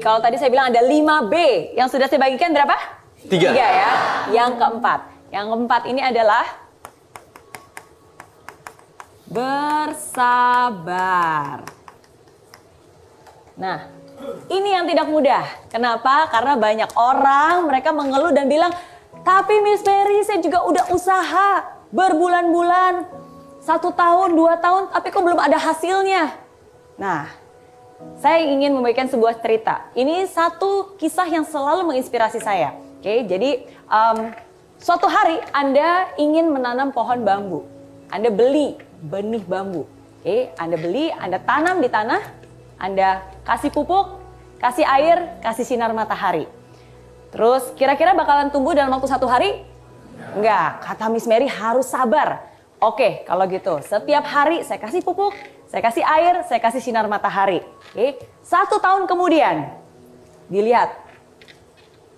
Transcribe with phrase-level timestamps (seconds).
[0.00, 1.34] Kalau tadi saya bilang ada 5B,
[1.76, 2.72] yang sudah saya bagikan berapa?
[3.28, 3.52] Tiga.
[3.52, 3.90] Tiga ya.
[4.32, 5.00] Yang keempat.
[5.28, 6.44] Yang keempat ini adalah
[9.30, 10.82] bersabar.
[13.60, 13.92] Nah,
[14.48, 15.44] ini yang tidak mudah.
[15.68, 16.26] Kenapa?
[16.32, 18.72] Karena banyak orang mereka mengeluh dan bilang,
[19.20, 21.62] tapi Miss Mary saya juga udah usaha
[21.92, 23.04] berbulan-bulan,
[23.60, 26.32] satu tahun, dua tahun, tapi kok belum ada hasilnya.
[26.96, 27.28] Nah,
[28.20, 29.88] saya ingin membagikan sebuah cerita.
[29.96, 32.76] Ini satu kisah yang selalu menginspirasi saya.
[33.00, 34.28] Oke, jadi um,
[34.76, 37.64] suatu hari Anda ingin menanam pohon bambu.
[38.12, 39.88] Anda beli benih bambu.
[40.20, 42.20] Oke, Anda beli, Anda tanam di tanah,
[42.76, 44.20] Anda kasih pupuk,
[44.60, 46.44] kasih air, kasih sinar matahari.
[47.32, 49.64] Terus kira-kira bakalan tumbuh dalam waktu satu hari?
[50.36, 52.44] Enggak, kata Miss Mary harus sabar.
[52.76, 55.32] Oke, kalau gitu setiap hari saya kasih pupuk,
[55.70, 57.62] saya kasih air, saya kasih sinar matahari.
[57.94, 59.70] Oke, satu tahun kemudian
[60.50, 60.90] dilihat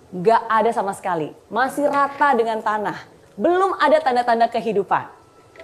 [0.09, 2.97] nggak ada sama sekali, masih rata dengan tanah,
[3.37, 5.05] belum ada tanda-tanda kehidupan.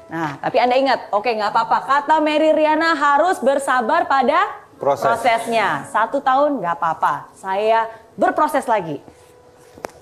[0.10, 1.78] Nah, tapi anda ingat, oke nggak apa-apa.
[1.86, 4.38] Kata Mary Riana harus bersabar pada
[4.78, 5.06] Proses.
[5.06, 5.90] prosesnya.
[5.90, 7.34] Satu tahun nggak apa-apa.
[7.38, 9.02] Saya berproses lagi.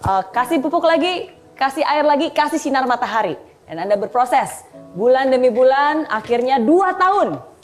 [0.03, 3.35] Uh, kasih pupuk lagi, kasih air lagi, kasih sinar matahari.
[3.67, 4.63] Dan Anda berproses.
[4.95, 7.56] Bulan demi bulan, akhirnya dua tahun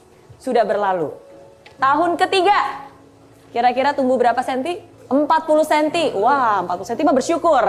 [0.43, 1.15] sudah berlalu.
[1.79, 2.83] Tahun ketiga,
[3.55, 4.83] kira-kira tumbuh berapa senti?
[5.07, 5.23] 40
[5.63, 6.11] senti.
[6.11, 7.63] Wah, 40 senti mah bersyukur.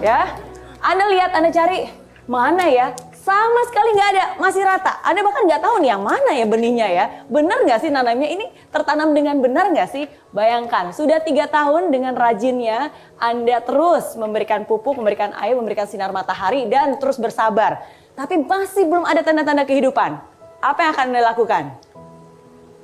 [0.00, 0.32] Ya.
[0.80, 1.92] Anda lihat, Anda cari,
[2.24, 2.96] mana ya?
[3.26, 5.02] Sama sekali nggak ada, masih rata.
[5.02, 7.04] Anda bahkan nggak tahu nih yang mana ya benihnya ya.
[7.26, 10.06] Benar nggak sih nanamnya ini tertanam dengan benar nggak sih?
[10.30, 16.70] Bayangkan, sudah tiga tahun dengan rajinnya Anda terus memberikan pupuk, memberikan air, memberikan sinar matahari,
[16.70, 17.82] dan terus bersabar.
[18.14, 20.22] Tapi masih belum ada tanda-tanda kehidupan.
[20.62, 21.85] Apa yang akan Anda lakukan?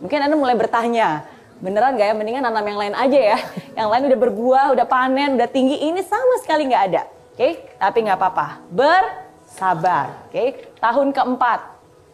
[0.02, 1.22] Mungkin Anda mulai bertanya,
[1.62, 3.38] beneran gak ya mendingan nanam yang lain aja ya.
[3.78, 7.02] Yang lain udah berbuah, udah panen, udah tinggi, ini sama sekali nggak ada.
[7.32, 8.60] Oke, tapi nggak apa-apa.
[8.68, 10.28] Bersabar.
[10.28, 11.60] Oke, tahun keempat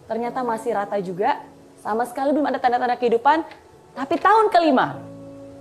[0.07, 1.43] ternyata masih rata juga,
[1.81, 3.43] sama sekali belum ada tanda-tanda kehidupan.
[3.97, 5.01] Tapi tahun kelima,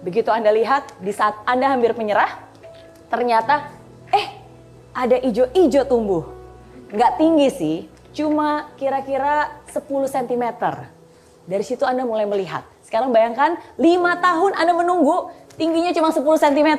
[0.04, 2.44] begitu Anda lihat di saat Anda hampir menyerah,
[3.10, 3.72] ternyata
[4.12, 4.28] eh
[4.94, 6.28] ada ijo-ijo tumbuh.
[6.92, 7.78] Nggak tinggi sih,
[8.14, 10.46] cuma kira-kira 10 cm.
[11.48, 12.68] Dari situ Anda mulai melihat.
[12.84, 13.88] Sekarang bayangkan 5
[14.20, 16.72] tahun Anda menunggu, tingginya cuma 10 cm.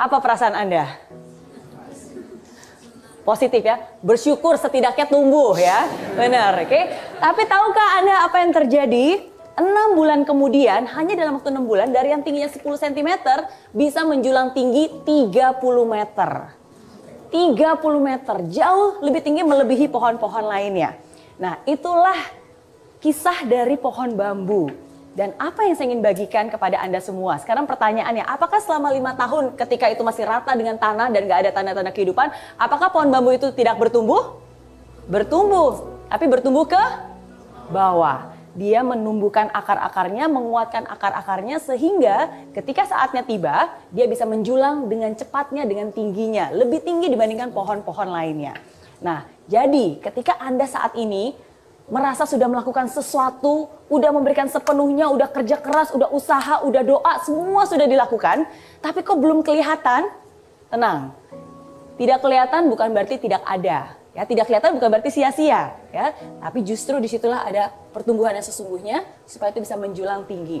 [0.00, 0.88] Apa perasaan Anda?
[3.22, 5.86] Positif ya, bersyukur setidaknya tumbuh ya,
[6.18, 6.80] benar, oke.
[7.22, 9.30] Tapi tahukah Anda apa yang terjadi?
[9.52, 13.10] 6 bulan kemudian, hanya dalam waktu 6 bulan, dari yang tingginya 10 cm,
[13.76, 15.52] bisa menjulang tinggi 30
[15.84, 16.56] meter.
[17.30, 20.98] 30 meter, jauh lebih tinggi melebihi pohon-pohon lainnya.
[21.38, 22.16] Nah itulah
[23.02, 24.70] kisah dari pohon bambu.
[25.12, 27.36] Dan apa yang saya ingin bagikan kepada Anda semua?
[27.36, 31.50] Sekarang pertanyaannya, apakah selama lima tahun ketika itu masih rata dengan tanah dan gak ada
[31.52, 34.40] tanda-tanda kehidupan, apakah pohon bambu itu tidak bertumbuh?
[35.12, 36.80] Bertumbuh, tapi bertumbuh ke
[37.68, 38.32] bawah.
[38.56, 45.92] Dia menumbuhkan akar-akarnya, menguatkan akar-akarnya sehingga ketika saatnya tiba, dia bisa menjulang dengan cepatnya, dengan
[45.92, 46.48] tingginya.
[46.56, 48.56] Lebih tinggi dibandingkan pohon-pohon lainnya.
[49.04, 51.36] Nah, jadi ketika Anda saat ini
[51.90, 57.66] merasa sudah melakukan sesuatu, udah memberikan sepenuhnya, udah kerja keras, udah usaha, udah doa, semua
[57.66, 58.46] sudah dilakukan,
[58.78, 60.06] tapi kok belum kelihatan?
[60.70, 61.12] Tenang.
[61.98, 63.94] Tidak kelihatan bukan berarti tidak ada.
[64.12, 66.12] Ya, tidak kelihatan bukan berarti sia-sia, ya.
[66.40, 70.60] Tapi justru di situlah ada pertumbuhan yang sesungguhnya supaya itu bisa menjulang tinggi.